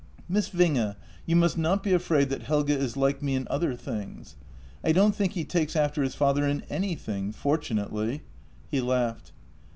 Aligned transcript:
"Miss 0.37 0.49
Winge, 0.49 0.95
you 1.27 1.35
must 1.35 1.59
not 1.59 1.83
be 1.83 1.93
afraid 1.93 2.29
that 2.29 2.41
Helge 2.41 2.71
is 2.71 2.97
like 2.97 3.21
me 3.21 3.35
in 3.35 3.45
other 3.51 3.75
things. 3.75 4.35
I 4.83 4.93
don't 4.93 5.13
think 5.15 5.33
he 5.33 5.43
takes 5.45 5.75
after 5.75 6.01
his 6.01 6.15
father 6.15 6.43
in 6.47 6.63
any 6.71 6.95
thing— 6.95 7.31
fortunately." 7.33 8.23
He 8.67 8.81
laughed. 8.81 9.31